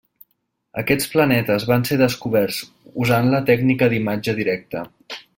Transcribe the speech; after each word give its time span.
Aquests 0.81 1.09
planetes 1.15 1.65
van 1.71 1.85
ser 1.89 1.97
descoberts 2.01 2.61
usant 3.05 3.29
la 3.35 3.43
tècnica 3.53 3.91
d'imatge 3.95 4.35
directa. 4.41 4.83